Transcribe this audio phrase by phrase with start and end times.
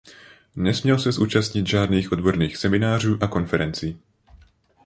[0.55, 3.99] Nesměl se zúčastnit žádných odborných seminářů a konferencí.